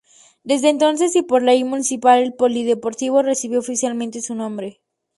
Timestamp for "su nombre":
4.23-4.81